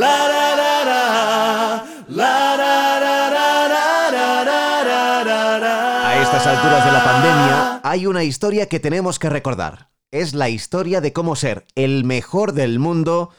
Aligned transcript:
la 0.00 0.28
la 0.32 0.56
la 0.56 0.74
la, 0.84 1.84
la 2.08 2.56
la 2.56 3.00
la 3.04 3.16
la 3.36 3.68
la 3.68 4.44
la 4.44 4.84
la 4.84 5.24
la 5.24 5.58
la. 5.58 6.08
A 6.08 6.22
estas 6.22 6.46
alturas 6.46 6.84
de 6.86 6.92
la 6.92 7.04
pandemia 7.04 7.80
hay 7.82 8.06
una 8.06 8.24
historia 8.24 8.66
que 8.66 8.80
tenemos 8.80 9.18
que 9.18 9.28
recordar. 9.28 9.90
Es 10.10 10.32
la 10.32 10.48
historia 10.48 11.02
de 11.02 11.12
cómo 11.12 11.36
ser 11.36 11.66
el 11.74 12.04
mejor 12.04 12.54
del 12.54 12.78
mundo 12.78 13.30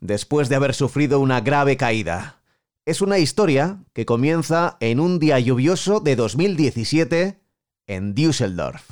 después 0.00 0.48
de 0.48 0.56
haber 0.56 0.74
sufrido 0.74 1.20
una 1.20 1.40
grave 1.40 1.76
caída. 1.76 2.40
Es 2.84 3.00
una 3.00 3.18
historia 3.18 3.78
que 3.92 4.04
comienza 4.04 4.76
en 4.80 4.98
un 4.98 5.20
día 5.20 5.38
lluvioso 5.38 6.00
de 6.00 6.16
2017 6.16 7.40
en 7.86 8.14
Düsseldorf. 8.14 8.90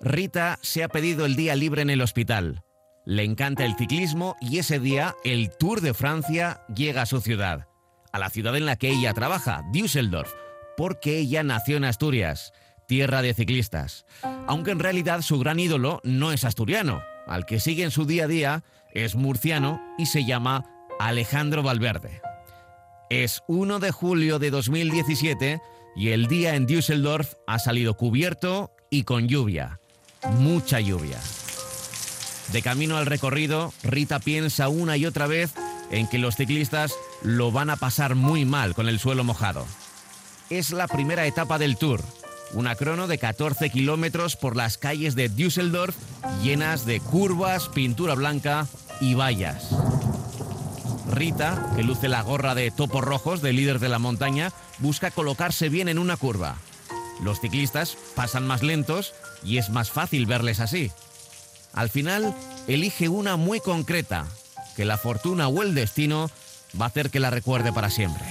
Rita 0.00 0.58
se 0.62 0.84
ha 0.84 0.88
pedido 0.88 1.24
el 1.26 1.36
día 1.36 1.56
libre 1.56 1.82
en 1.82 1.90
el 1.90 2.02
hospital. 2.02 2.62
Le 3.08 3.24
encanta 3.24 3.64
el 3.64 3.74
ciclismo 3.74 4.36
y 4.38 4.58
ese 4.58 4.78
día 4.78 5.16
el 5.24 5.50
Tour 5.58 5.80
de 5.80 5.94
Francia 5.94 6.60
llega 6.74 7.00
a 7.00 7.06
su 7.06 7.22
ciudad, 7.22 7.66
a 8.12 8.18
la 8.18 8.28
ciudad 8.28 8.54
en 8.54 8.66
la 8.66 8.76
que 8.76 8.90
ella 8.90 9.14
trabaja, 9.14 9.64
Düsseldorf, 9.72 10.30
porque 10.76 11.16
ella 11.16 11.42
nació 11.42 11.78
en 11.78 11.86
Asturias, 11.86 12.52
tierra 12.86 13.22
de 13.22 13.32
ciclistas. 13.32 14.04
Aunque 14.46 14.72
en 14.72 14.78
realidad 14.78 15.22
su 15.22 15.38
gran 15.38 15.58
ídolo 15.58 16.02
no 16.04 16.32
es 16.32 16.44
asturiano, 16.44 17.00
al 17.26 17.46
que 17.46 17.60
sigue 17.60 17.82
en 17.82 17.92
su 17.92 18.04
día 18.04 18.24
a 18.24 18.28
día 18.28 18.64
es 18.92 19.14
murciano 19.14 19.80
y 19.96 20.04
se 20.04 20.26
llama 20.26 20.66
Alejandro 21.00 21.62
Valverde. 21.62 22.20
Es 23.08 23.42
1 23.48 23.78
de 23.78 23.90
julio 23.90 24.38
de 24.38 24.50
2017 24.50 25.62
y 25.96 26.10
el 26.10 26.26
día 26.26 26.56
en 26.56 26.66
Düsseldorf 26.66 27.36
ha 27.46 27.58
salido 27.58 27.96
cubierto 27.96 28.70
y 28.90 29.04
con 29.04 29.28
lluvia. 29.28 29.80
Mucha 30.34 30.78
lluvia. 30.80 31.18
De 32.52 32.62
camino 32.62 32.96
al 32.96 33.06
recorrido, 33.06 33.72
Rita 33.82 34.20
piensa 34.20 34.68
una 34.68 34.96
y 34.96 35.06
otra 35.06 35.26
vez 35.26 35.52
en 35.90 36.08
que 36.08 36.18
los 36.18 36.36
ciclistas 36.36 36.94
lo 37.22 37.52
van 37.52 37.70
a 37.70 37.76
pasar 37.76 38.14
muy 38.14 38.44
mal 38.44 38.74
con 38.74 38.88
el 38.88 38.98
suelo 38.98 39.24
mojado. 39.24 39.66
Es 40.50 40.70
la 40.70 40.88
primera 40.88 41.26
etapa 41.26 41.58
del 41.58 41.76
Tour, 41.76 42.02
una 42.52 42.74
crono 42.74 43.06
de 43.06 43.18
14 43.18 43.68
kilómetros 43.70 44.36
por 44.36 44.56
las 44.56 44.78
calles 44.78 45.14
de 45.14 45.28
Düsseldorf 45.28 45.94
llenas 46.42 46.86
de 46.86 47.00
curvas, 47.00 47.68
pintura 47.68 48.14
blanca 48.14 48.66
y 49.00 49.14
vallas. 49.14 49.68
Rita, 51.10 51.72
que 51.76 51.82
luce 51.82 52.08
la 52.08 52.22
gorra 52.22 52.54
de 52.54 52.70
topos 52.70 53.04
rojos 53.04 53.42
de 53.42 53.52
líder 53.52 53.78
de 53.78 53.88
la 53.88 53.98
montaña, 53.98 54.52
busca 54.78 55.10
colocarse 55.10 55.68
bien 55.68 55.88
en 55.88 55.98
una 55.98 56.16
curva. 56.16 56.56
Los 57.22 57.40
ciclistas 57.40 57.96
pasan 58.14 58.46
más 58.46 58.62
lentos 58.62 59.14
y 59.44 59.58
es 59.58 59.70
más 59.70 59.90
fácil 59.90 60.26
verles 60.26 60.60
así. 60.60 60.90
Al 61.72 61.88
final, 61.90 62.34
elige 62.66 63.08
una 63.08 63.36
muy 63.36 63.60
concreta, 63.60 64.26
que 64.76 64.84
la 64.84 64.98
fortuna 64.98 65.48
o 65.48 65.62
el 65.62 65.74
destino 65.74 66.30
va 66.80 66.86
a 66.86 66.88
hacer 66.88 67.10
que 67.10 67.20
la 67.20 67.30
recuerde 67.30 67.72
para 67.72 67.90
siempre. 67.90 68.24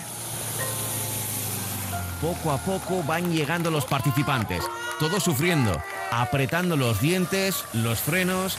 Poco 2.21 2.51
a 2.51 2.57
poco 2.57 3.03
van 3.03 3.31
llegando 3.31 3.69
los 3.69 3.85
participantes, 3.85 4.63
todos 4.99 5.23
sufriendo, 5.23 5.81
apretando 6.11 6.75
los 6.75 6.99
dientes, 6.99 7.63
los 7.73 7.99
frenos 7.99 8.57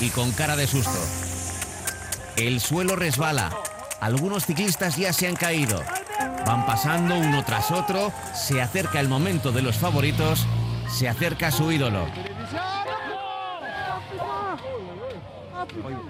y 0.00 0.10
con 0.10 0.30
cara 0.32 0.56
de 0.56 0.66
susto. 0.66 0.98
El 2.36 2.60
suelo 2.60 2.96
resbala, 2.96 3.50
algunos 4.00 4.46
ciclistas 4.46 4.96
ya 4.96 5.12
se 5.12 5.26
han 5.26 5.36
caído. 5.36 5.82
Van 6.46 6.64
pasando 6.66 7.18
uno 7.18 7.44
tras 7.44 7.70
otro, 7.70 8.12
se 8.34 8.62
acerca 8.62 9.00
el 9.00 9.08
momento 9.08 9.52
de 9.52 9.62
los 9.62 9.76
favoritos, 9.76 10.46
se 10.88 11.08
acerca 11.08 11.50
su 11.50 11.70
ídolo. 11.70 12.06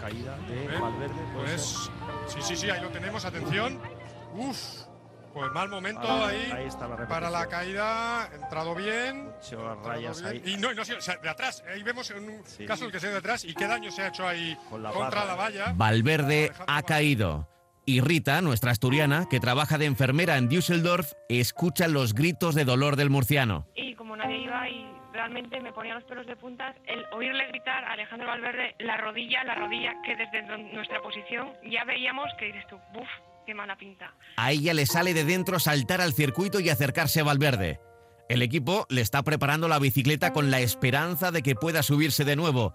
Caída 0.00 0.36
de 0.48 0.64
¿Eh? 0.64 0.78
Valverde. 0.80 1.14
Pues 1.34 1.90
sí, 2.26 2.38
sí, 2.40 2.56
sí, 2.56 2.70
ahí 2.70 2.80
lo 2.82 2.88
tenemos, 2.88 3.24
atención. 3.24 3.80
Uf, 4.34 4.56
pues 5.32 5.52
mal 5.52 5.68
momento 5.68 6.00
Ah, 6.04 6.28
ahí, 6.28 6.50
ahí 6.52 6.66
está 6.66 6.88
la 6.88 7.06
para 7.08 7.30
la 7.30 7.46
caída, 7.46 8.28
entrado 8.34 8.74
bien. 8.74 9.30
Ocho 9.38 9.74
rayas 9.84 10.22
bien. 10.22 10.42
ahí. 10.44 10.52
Y 10.54 10.56
no, 10.56 10.72
no, 10.74 10.84
sí, 10.84 10.92
o 10.92 11.00
sea, 11.00 11.16
de 11.16 11.28
atrás, 11.28 11.62
ahí 11.72 11.82
vemos 11.82 12.10
en 12.10 12.24
un 12.28 12.42
Sí. 12.44 12.64
caso 12.66 12.84
el 12.86 12.92
que 12.92 13.00
se 13.00 13.08
de 13.08 13.16
atrás 13.18 13.44
y 13.44 13.54
qué 13.54 13.66
daño 13.66 13.90
se 13.90 14.02
ha 14.02 14.08
hecho 14.08 14.26
ahí 14.26 14.56
Con 14.68 14.82
la 14.82 14.90
contra 14.90 15.20
barra. 15.20 15.24
la 15.26 15.34
valla. 15.34 15.72
Valverde 15.74 16.52
ha 16.66 16.82
caído. 16.82 17.48
Y 17.86 18.00
Rita, 18.02 18.40
nuestra 18.40 18.70
asturiana, 18.70 19.26
que 19.28 19.40
trabaja 19.40 19.76
de 19.78 19.86
enfermera 19.86 20.36
en 20.36 20.48
Düsseldorf, 20.48 21.12
escucha 21.28 21.88
los 21.88 22.14
gritos 22.14 22.54
de 22.54 22.64
dolor 22.64 22.94
del 22.96 23.10
murciano. 23.10 23.66
y 23.74 23.94
como 23.94 24.16
nadie 24.16 24.38
iba 24.44 24.68
y 24.68 24.89
realmente 25.12 25.60
me 25.60 25.72
ponía 25.72 25.94
los 25.94 26.04
pelos 26.04 26.26
de 26.26 26.36
puntas 26.36 26.76
el 26.86 27.04
oírle 27.12 27.46
gritar 27.48 27.84
a 27.84 27.92
Alejandro 27.92 28.28
Valverde 28.28 28.74
la 28.78 28.96
rodilla, 28.96 29.44
la 29.44 29.54
rodilla, 29.54 29.94
que 30.04 30.16
desde 30.16 30.42
nuestra 30.72 31.00
posición 31.02 31.52
ya 31.64 31.84
veíamos 31.84 32.28
que 32.38 32.46
dices 32.46 32.66
tú, 32.68 32.78
buf, 32.92 33.08
qué 33.46 33.54
mala 33.54 33.76
pinta. 33.76 34.14
A 34.36 34.52
ella 34.52 34.74
le 34.74 34.86
sale 34.86 35.14
de 35.14 35.24
dentro 35.24 35.58
saltar 35.58 36.00
al 36.00 36.12
circuito 36.12 36.60
y 36.60 36.68
acercarse 36.68 37.20
a 37.20 37.24
Valverde. 37.24 37.80
El 38.28 38.42
equipo 38.42 38.86
le 38.88 39.00
está 39.00 39.22
preparando 39.22 39.66
la 39.66 39.80
bicicleta 39.80 40.32
con 40.32 40.50
la 40.50 40.60
esperanza 40.60 41.32
de 41.32 41.42
que 41.42 41.56
pueda 41.56 41.82
subirse 41.82 42.24
de 42.24 42.36
nuevo, 42.36 42.74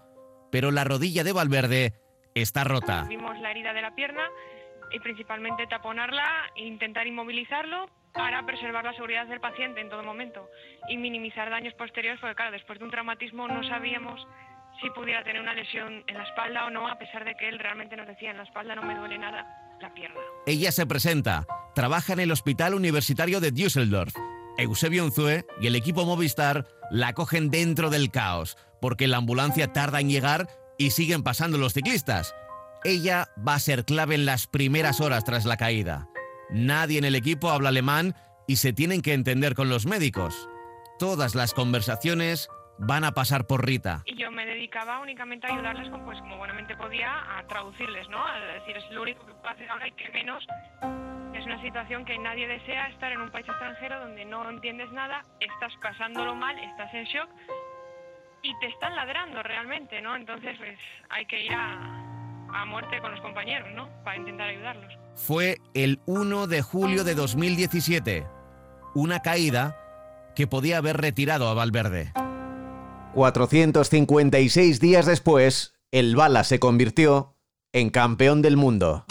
pero 0.52 0.70
la 0.70 0.84
rodilla 0.84 1.24
de 1.24 1.32
Valverde 1.32 1.94
está 2.34 2.64
rota. 2.64 3.06
Vimos 3.08 3.38
la 3.40 3.50
herida 3.50 3.72
de 3.72 3.80
la 3.80 3.94
pierna 3.94 4.22
y 4.92 5.00
principalmente 5.00 5.66
taponarla 5.66 6.52
e 6.54 6.64
intentar 6.64 7.06
inmovilizarlo 7.06 7.88
para 8.16 8.44
preservar 8.44 8.84
la 8.84 8.92
seguridad 8.94 9.26
del 9.26 9.40
paciente 9.40 9.80
en 9.80 9.88
todo 9.88 10.02
momento 10.02 10.48
y 10.88 10.96
minimizar 10.96 11.50
daños 11.50 11.74
posteriores, 11.74 12.20
porque 12.20 12.34
claro, 12.34 12.52
después 12.52 12.78
de 12.78 12.84
un 12.84 12.90
traumatismo 12.90 13.46
no 13.46 13.62
sabíamos 13.68 14.26
si 14.80 14.90
pudiera 14.90 15.22
tener 15.24 15.40
una 15.40 15.54
lesión 15.54 16.04
en 16.06 16.18
la 16.18 16.24
espalda 16.24 16.66
o 16.66 16.70
no, 16.70 16.88
a 16.88 16.98
pesar 16.98 17.24
de 17.24 17.34
que 17.34 17.48
él 17.48 17.58
realmente 17.58 17.96
nos 17.96 18.06
decía 18.06 18.30
en 18.30 18.38
la 18.38 18.42
espalda 18.42 18.74
no 18.74 18.82
me 18.82 18.94
duele 18.94 19.18
nada 19.18 19.46
la 19.80 19.92
pierna. 19.92 20.20
Ella 20.46 20.72
se 20.72 20.86
presenta, 20.86 21.46
trabaja 21.74 22.14
en 22.14 22.20
el 22.20 22.32
Hospital 22.32 22.74
Universitario 22.74 23.40
de 23.40 23.50
Düsseldorf. 23.50 24.14
Eusebio 24.58 25.04
Unzue 25.04 25.44
y 25.60 25.66
el 25.66 25.76
equipo 25.76 26.06
Movistar 26.06 26.66
la 26.90 27.12
cogen 27.12 27.50
dentro 27.50 27.90
del 27.90 28.10
caos, 28.10 28.56
porque 28.80 29.06
la 29.06 29.18
ambulancia 29.18 29.72
tarda 29.72 30.00
en 30.00 30.08
llegar 30.08 30.48
y 30.78 30.90
siguen 30.90 31.22
pasando 31.22 31.58
los 31.58 31.74
ciclistas. 31.74 32.34
Ella 32.84 33.28
va 33.46 33.54
a 33.54 33.60
ser 33.60 33.84
clave 33.84 34.14
en 34.14 34.24
las 34.24 34.46
primeras 34.46 35.00
horas 35.00 35.24
tras 35.24 35.44
la 35.44 35.56
caída. 35.56 36.08
Nadie 36.50 36.98
en 36.98 37.04
el 37.04 37.14
equipo 37.14 37.50
habla 37.50 37.70
alemán 37.70 38.14
y 38.46 38.56
se 38.56 38.72
tienen 38.72 39.02
que 39.02 39.14
entender 39.14 39.54
con 39.54 39.68
los 39.68 39.86
médicos. 39.86 40.48
Todas 40.98 41.34
las 41.34 41.52
conversaciones 41.52 42.48
van 42.78 43.04
a 43.04 43.12
pasar 43.12 43.46
por 43.46 43.66
Rita. 43.66 44.02
Y 44.04 44.16
yo 44.16 44.30
me 44.30 44.46
dedicaba 44.46 45.00
únicamente 45.00 45.46
a 45.46 45.54
ayudarles, 45.54 45.90
con, 45.90 46.04
pues 46.04 46.18
como 46.20 46.36
buenamente 46.38 46.76
podía, 46.76 47.38
a 47.38 47.46
traducirles, 47.46 48.08
¿no? 48.08 48.24
A 48.24 48.38
decir, 48.38 48.76
es 48.76 48.90
lo 48.90 49.02
único 49.02 49.26
que 49.26 49.32
puedo 49.32 49.48
hacer 49.48 49.68
ahora 49.70 49.88
y 49.88 49.92
que 49.92 50.08
menos. 50.10 50.46
Es 51.34 51.44
una 51.44 51.60
situación 51.62 52.04
que 52.04 52.16
nadie 52.18 52.46
desea, 52.46 52.88
estar 52.88 53.12
en 53.12 53.20
un 53.20 53.30
país 53.30 53.46
extranjero 53.48 54.00
donde 54.00 54.24
no 54.24 54.48
entiendes 54.48 54.90
nada, 54.92 55.24
estás 55.40 55.72
pasándolo 55.82 56.34
mal, 56.34 56.58
estás 56.58 56.92
en 56.94 57.04
shock 57.04 57.28
y 58.42 58.58
te 58.60 58.66
están 58.66 58.94
ladrando 58.94 59.42
realmente, 59.42 60.00
¿no? 60.00 60.14
Entonces, 60.16 60.56
pues 60.58 60.78
hay 61.10 61.26
que 61.26 61.44
ir 61.44 61.52
a, 61.52 61.72
a 62.52 62.64
muerte 62.64 63.00
con 63.00 63.10
los 63.10 63.20
compañeros, 63.20 63.70
¿no? 63.74 63.88
Para 64.04 64.16
intentar 64.16 64.48
ayudarlos. 64.48 65.05
Fue 65.16 65.62
el 65.72 66.00
1 66.04 66.46
de 66.46 66.60
julio 66.60 67.02
de 67.02 67.14
2017. 67.14 68.26
Una 68.94 69.20
caída 69.20 69.74
que 70.36 70.46
podía 70.46 70.76
haber 70.76 70.98
retirado 70.98 71.48
a 71.48 71.54
Valverde. 71.54 72.12
456 73.14 74.78
días 74.78 75.06
después, 75.06 75.72
el 75.90 76.14
Bala 76.16 76.44
se 76.44 76.58
convirtió 76.58 77.34
en 77.72 77.88
campeón 77.88 78.42
del 78.42 78.58
mundo. 78.58 79.06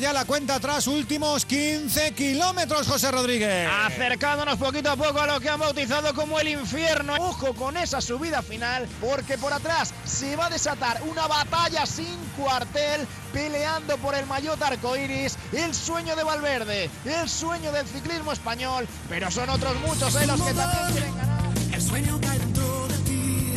Ya 0.00 0.12
la 0.12 0.24
cuenta 0.24 0.54
atrás? 0.56 0.86
Últimos 0.86 1.44
15 1.44 2.12
kilómetros, 2.12 2.88
José 2.88 3.10
Rodríguez. 3.10 3.68
Acercándonos 3.84 4.56
poquito 4.56 4.90
a 4.90 4.96
poco 4.96 5.20
a 5.20 5.26
lo 5.26 5.38
que 5.40 5.48
han 5.48 5.60
bautizado 5.60 6.14
como 6.14 6.40
el 6.40 6.48
infierno. 6.48 7.14
Ojo 7.18 7.54
con 7.54 7.76
esa 7.76 8.00
subida 8.00 8.40
final, 8.42 8.88
porque 9.00 9.36
por 9.36 9.52
atrás 9.52 9.92
se 10.04 10.36
va 10.36 10.46
a 10.46 10.50
desatar 10.50 11.02
una 11.02 11.26
batalla 11.26 11.84
sin 11.84 12.16
cuartel, 12.36 13.06
peleando 13.32 13.98
por 13.98 14.14
el 14.14 14.26
maillot 14.26 14.60
arcoiris, 14.62 15.36
el 15.52 15.74
sueño 15.74 16.16
de 16.16 16.24
Valverde, 16.24 16.90
el 17.04 17.28
sueño 17.28 17.70
del 17.70 17.86
ciclismo 17.86 18.32
español, 18.32 18.88
pero 19.08 19.30
son 19.30 19.50
otros 19.50 19.78
muchos 19.80 20.14
eh, 20.16 20.26
los 20.26 20.40
que 20.40 20.54
también 20.54 20.92
quieren 20.92 21.16
ganar. 21.16 21.40
El 21.72 21.82
sueño 21.82 22.20
que 22.20 22.28
hay 22.28 22.38
dentro 22.38 22.88
de 22.88 22.98
ti, 22.98 23.54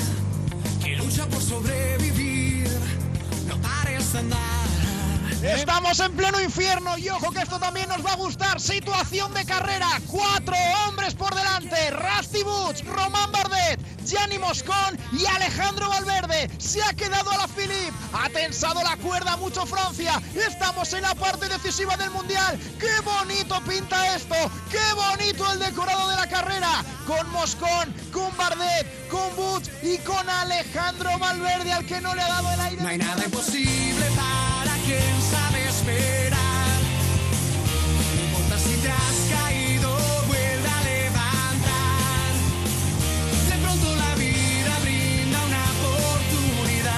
que 0.84 0.96
lucha 0.98 1.26
por 1.28 1.42
sobrevivir, 1.42 2.70
no 3.48 3.58
pares 3.62 4.14
de 4.14 4.20
andar. 4.20 4.53
Estamos 5.44 6.00
en 6.00 6.16
pleno 6.16 6.40
infierno 6.40 6.98
y 6.98 7.10
ojo 7.10 7.30
que 7.32 7.42
esto 7.42 7.60
también 7.60 7.90
nos 7.90 8.06
va 8.06 8.14
a 8.14 8.16
gustar. 8.16 8.62
Situación 8.62 9.34
de 9.34 9.44
carrera, 9.44 9.90
cuatro 10.08 10.56
hombres 10.88 11.14
por 11.16 11.36
delante. 11.36 11.92
Rusty 11.92 12.44
Boots, 12.44 12.86
Román 12.86 13.30
Bardet, 13.34 13.78
Gianni 14.06 14.40
Moscón 14.40 14.98
y 15.12 15.26
Alejandro 15.26 15.90
Valverde. 15.90 16.50
Se 16.60 16.82
ha 16.82 16.94
quedado 16.94 17.30
a 17.32 17.38
la 17.40 17.48
Philippe. 17.50 17.92
Ha 18.14 18.30
tensado 18.30 18.82
la 18.84 18.96
cuerda 18.96 19.36
mucho 19.36 19.66
Francia. 19.66 20.22
Estamos 20.34 20.94
en 20.94 21.02
la 21.02 21.14
parte 21.14 21.50
decisiva 21.50 21.98
del 21.98 22.12
Mundial. 22.12 22.58
¡Qué 22.80 23.02
bonito 23.04 23.62
pinta 23.68 24.16
esto! 24.16 24.36
¡Qué 24.72 24.94
bonito 24.96 25.52
el 25.52 25.60
decorado 25.60 26.08
de 26.10 26.16
la 26.16 26.28
carrera! 26.28 26.86
Con 27.06 27.30
Moscón, 27.32 27.94
con 28.14 28.36
Bardet, 28.38 29.10
con 29.10 29.36
Butch 29.36 29.70
y 29.84 29.98
con 29.98 30.30
Alejandro 30.30 31.20
Valverde 31.20 31.74
al 31.74 31.86
que 31.86 32.00
no 32.00 32.16
le 32.16 32.22
ha 32.22 32.30
dado 32.30 32.50
el 32.50 32.62
aire. 32.62 32.82
No 32.82 32.88
hay 32.88 32.98
nada 32.98 33.26
imposible 33.26 34.10
para 34.16 34.53
quien 34.86 35.22
sabe 35.22 35.68
esperar. 35.68 36.80
No 38.16 38.24
importa 38.26 38.58
si 38.60 38.76
te 38.78 38.90
has 38.90 39.18
caído, 39.32 39.90
vuelve 40.28 40.68
a 40.68 40.84
levantar. 40.84 42.32
De 43.50 43.58
pronto 43.64 43.96
la 43.96 44.16
vida 44.16 44.80
brinda 44.84 45.38
una 45.46 45.64
oportunidad. 45.76 46.94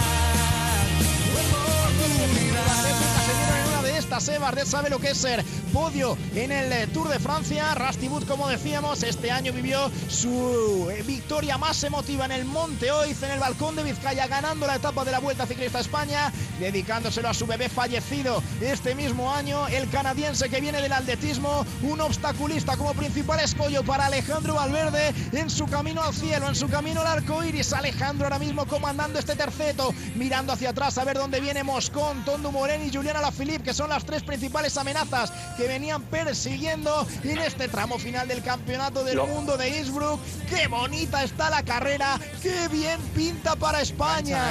En 3.63 3.69
una 3.69 3.81
de 3.83 3.97
estas. 3.97 4.39
Bardet 4.39 4.67
sabe 4.67 4.89
lo 4.89 4.99
que 4.99 5.09
es 5.11 5.17
ser 5.17 5.43
podio 5.75 6.17
en 6.35 6.53
el 6.53 6.71
eh, 6.71 6.87
Tour 6.87 7.09
de 7.09 7.19
Francia. 7.19 7.75
Wood, 8.09 8.25
como 8.27 8.47
decíamos, 8.47 9.03
este 9.03 9.29
año 9.29 9.51
vivió 9.51 9.91
su 10.07 10.87
eh, 10.89 11.03
victoria 11.03 11.57
más 11.57 11.83
emotiva 11.83 12.23
en 12.23 12.31
el 12.31 12.45
Monte 12.45 12.91
Oiz, 12.91 13.21
en 13.23 13.31
el 13.31 13.41
Balcón 13.41 13.75
de 13.75 13.83
Vizcaya, 13.83 14.25
ganando 14.27 14.67
la 14.67 14.75
etapa 14.75 15.03
de 15.03 15.11
la 15.11 15.19
Vuelta 15.19 15.45
Ciclista 15.45 15.79
a 15.79 15.81
España, 15.81 16.31
dedicándoselo 16.61 17.27
a 17.27 17.33
su 17.33 17.45
bebé 17.45 17.67
fallecido 17.67 18.41
este 18.61 18.95
mismo 18.95 19.33
año. 19.33 19.67
El 19.67 19.89
canadiense 19.89 20.47
que 20.47 20.61
viene 20.61 20.81
del 20.81 20.93
atletismo, 20.93 21.65
un 21.83 21.99
obstaculista 21.99 22.77
como 22.77 22.93
principal 22.93 23.41
escollo 23.41 23.83
para 23.83 24.05
Alejandro 24.05 24.53
Valverde 24.53 25.13
en 25.33 25.49
su 25.49 25.65
camino 25.65 26.01
al 26.01 26.13
cielo, 26.13 26.47
en 26.47 26.55
su 26.55 26.69
camino 26.69 27.01
al 27.01 27.07
arco 27.07 27.43
iris. 27.43 27.73
Alejandro 27.73 28.27
ahora 28.27 28.39
mismo 28.39 28.65
comandando 28.65 29.19
este 29.19 29.35
terceto, 29.35 29.93
mirando 30.15 30.53
hacia 30.53 30.69
atrás 30.69 30.97
a 30.97 31.03
ver 31.03 31.17
dónde 31.17 31.41
viene 31.41 31.65
Moscón, 31.65 32.23
Tondo 32.23 32.53
Morén 32.53 32.81
y 32.85 32.93
Juliana 32.93 33.19
Lafilippe, 33.19 33.65
que 33.65 33.73
son 33.73 33.89
las 33.89 34.05
tres 34.05 34.23
principales 34.23 34.77
amenazas 34.77 35.33
que 35.57 35.64
venían 35.67 36.01
persiguiendo 36.03 37.07
en 37.23 37.37
este 37.39 37.67
tramo 37.67 37.97
final 37.97 38.27
del 38.27 38.43
campeonato 38.43 39.03
del 39.03 39.17
mundo 39.17 39.57
de 39.57 39.77
Innsbruck. 39.79 40.19
¡Qué 40.49 40.67
bonita 40.67 41.23
está 41.23 41.49
la 41.49 41.63
carrera! 41.63 42.19
¡Qué 42.41 42.67
bien 42.69 42.99
pinta 43.15 43.55
para 43.55 43.81
España! 43.81 44.41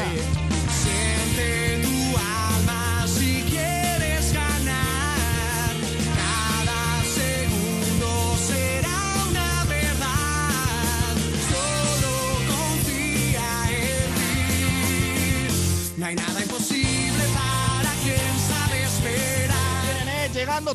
Siente 0.83 1.83
tu 1.83 2.17
alma 2.19 3.07
si 3.07 3.43
quieres 3.49 4.33
ganar. 4.33 5.75
Cada 6.17 7.03
segundo 7.15 8.37
será 8.47 8.99
una 9.31 9.65
verdad. 9.65 11.15
Solo 11.51 12.13
confía 12.49 13.49
en 13.71 14.15
ti. 14.89 15.97
No 15.97 16.07
hay 16.07 16.17
nada 16.17 16.41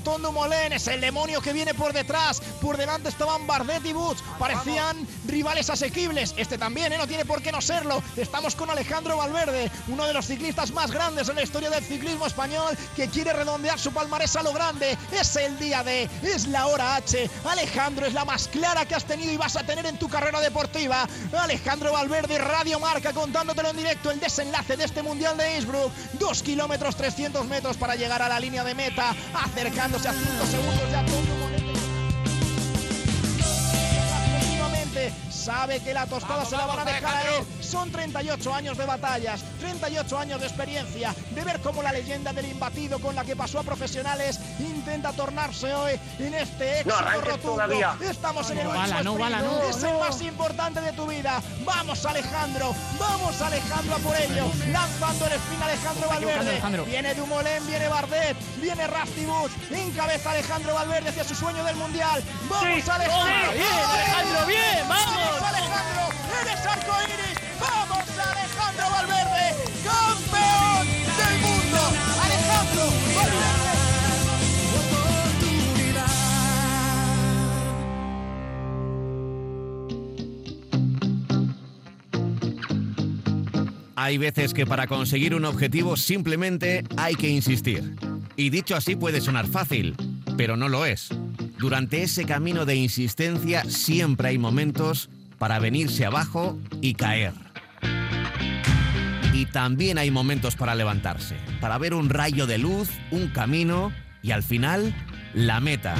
Tondo 0.04 0.34
Molén, 0.34 0.74
es 0.74 0.88
el 0.88 1.00
demonio 1.00 1.42
que 1.42 1.54
viene 1.54 1.74
por 1.74 1.94
detrás. 1.94 2.42
Por 2.62 2.78
delante 2.78 3.10
estaban 3.10 3.48
Bardet 3.48 3.86
y 3.86 3.94
Butch. 3.94 4.20
Parecían 4.38 5.08
rivales 5.28 5.70
asequibles. 5.70 6.34
Este 6.38 6.58
también, 6.58 6.92
¿eh? 6.94 6.98
no 6.98 7.08
tiene 7.08 7.26
por 7.26 7.42
qué 7.42 7.52
no 7.52 7.62
serlo. 7.62 8.02
Estamos 8.18 8.56
con 8.56 8.70
Alejandro 8.70 9.18
Valverde, 9.18 9.72
uno 9.88 10.06
de 10.06 10.14
los 10.14 10.26
ciclistas 10.26 10.72
más 10.72 10.92
grandes 10.92 11.30
en 11.30 11.36
la 11.36 11.44
historia 11.44 11.70
del 11.70 11.84
ciclismo 11.84 12.26
español, 12.26 12.78
que 12.96 13.08
quiere 13.08 13.34
redondear 13.34 13.80
su 13.80 13.92
palmarés 13.92 14.36
a 14.36 14.44
lo 14.44 14.54
grande. 14.54 14.98
Es 15.12 15.36
el 15.36 15.58
día 15.60 15.84
D, 15.84 16.10
es 16.24 16.48
la 16.48 16.68
hora 16.68 16.96
H. 16.96 17.30
Alejandro 17.46 18.06
es 18.06 18.14
la 18.14 18.26
más 18.26 18.48
clara 18.48 18.86
que 18.86 18.96
has 18.96 19.06
tenido 19.06 19.32
y 19.32 19.38
vas 19.38 19.56
a 19.56 19.64
tener 19.64 19.86
en 19.86 19.98
tu 19.98 20.10
carrera 20.10 20.40
deportiva. 20.42 21.08
Alejandro 21.38 21.94
Valverde, 21.94 22.38
Radio 22.38 22.80
Marca, 22.80 23.14
contándotelo 23.14 23.70
en 23.70 23.78
directo 23.78 24.12
el 24.12 24.20
desenlace 24.20 24.78
de 24.78 24.86
este 24.86 25.04
Mundial 25.04 25.38
de 25.38 25.58
Innsbruck. 25.58 25.92
Dos 26.20 26.44
kilómetros 26.44 26.96
300 26.96 27.46
metros 27.48 27.78
para 27.78 27.96
llegar 27.96 28.22
a 28.22 28.30
la 28.30 28.40
línea 28.40 28.64
de 28.64 28.76
meta, 28.76 29.16
acercándose 29.34 30.08
a 30.08 30.14
5 30.14 30.46
segundos 30.46 30.92
ya 30.92 31.06
Tondo 31.06 31.39
sabe 35.50 35.80
que 35.80 35.96
la 35.96 36.06
tostada 36.06 36.46
se 36.46 36.56
la 36.56 36.68
van 36.68 36.80
a 36.80 36.86
dejar 36.86 37.16
a 37.16 37.22
él. 37.24 37.44
Son 37.60 37.92
38 37.92 38.54
años 38.54 38.78
de 38.78 38.86
batallas, 38.86 39.44
38 39.60 40.20
años 40.20 40.40
de 40.40 40.46
experiencia, 40.46 41.16
de 41.32 41.44
ver 41.44 41.60
cómo 41.62 41.82
la 41.82 41.92
leyenda 41.92 42.32
del 42.34 42.46
imbatido 42.46 43.00
con 43.00 43.16
la 43.16 43.24
que 43.26 43.36
pasó 43.36 43.58
a 43.58 43.64
profesionales 43.64 44.40
intenta 44.60 45.12
tornarse 45.12 45.74
hoy 45.74 46.00
en 46.20 46.36
este 46.36 46.82
éxito 46.82 47.22
rotundo. 47.22 47.64
Estamos 48.00 48.52
en 48.52 48.60
el 48.60 48.68
bala, 48.68 49.02
no 49.02 49.14
sprint. 49.14 49.20
bala, 49.20 49.40
no, 49.40 49.62
es 49.64 49.82
el 49.82 49.98
más 49.98 50.22
importante 50.22 50.82
de 50.82 50.94
tu 50.94 51.08
vida. 51.08 51.42
Vamos 51.66 52.06
Alejandro, 52.06 52.76
vamos 53.00 53.42
Alejandro 53.42 53.96
a 53.96 54.00
por 54.00 54.16
ello. 54.18 54.46
Lanzando 54.72 55.26
el 55.26 55.32
spin 55.34 55.64
Alejandro 55.64 56.10
Valverde. 56.10 56.50
Alejandro. 56.50 56.86
Viene 56.86 57.16
Dumoulin, 57.16 57.66
viene 57.66 57.88
Bardet, 57.88 58.38
viene 58.62 58.88
Booth. 59.26 59.52
Encabeza 59.72 60.30
Alejandro 60.30 60.76
Valverde 60.76 61.10
hacia 61.10 61.24
su 61.24 61.34
sueño 61.34 61.64
del 61.64 61.76
mundial. 61.76 62.24
Vamos 62.48 62.88
Alejandro, 62.88 63.52
Hay 84.02 84.18
veces 84.18 84.54
que 84.54 84.66
para 84.66 84.88
conseguir 84.88 85.36
un 85.36 85.44
objetivo 85.44 85.98
simplemente 85.98 86.86
hay 86.96 87.16
que 87.16 87.28
insistir. 87.28 87.96
Y 88.38 88.50
dicho 88.50 88.78
así 88.78 88.96
puede 88.96 89.20
sonar 89.20 89.46
fácil, 89.46 89.94
pero 90.38 90.56
no 90.56 90.70
lo 90.70 90.86
es. 90.86 91.10
Durante 91.58 92.02
ese 92.02 92.24
camino 92.24 92.66
de 92.66 92.78
insistencia 92.78 93.66
siempre 93.66 94.30
hay 94.30 94.38
momentos 94.38 95.10
para 95.38 95.60
venirse 95.60 96.06
abajo 96.06 96.58
y 96.80 96.94
caer. 96.94 97.34
Y 99.34 99.48
también 99.48 99.98
hay 99.98 100.12
momentos 100.12 100.56
para 100.56 100.76
levantarse, 100.76 101.36
para 101.60 101.78
ver 101.78 101.94
un 101.94 102.08
rayo 102.08 102.48
de 102.48 102.58
luz, 102.58 102.90
un 103.12 103.28
camino 103.28 103.92
y 104.22 104.32
al 104.32 104.44
final 104.44 104.96
la 105.34 105.60
meta. 105.60 105.96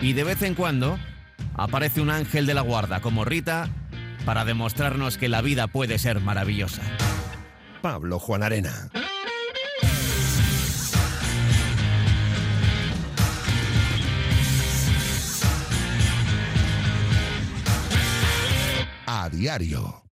Y 0.00 0.12
de 0.12 0.22
vez 0.22 0.42
en 0.42 0.54
cuando 0.54 0.96
aparece 1.54 2.00
un 2.00 2.10
ángel 2.10 2.46
de 2.46 2.54
la 2.54 2.60
guarda 2.60 3.00
como 3.00 3.24
Rita 3.24 3.68
para 4.24 4.44
demostrarnos 4.44 5.18
que 5.18 5.28
la 5.28 5.42
vida 5.42 5.66
puede 5.66 5.98
ser 5.98 6.20
maravillosa. 6.20 6.82
Pablo 7.80 8.18
Juan 8.18 8.42
Arena. 8.42 8.90
A 19.06 19.28
diario. 19.28 20.01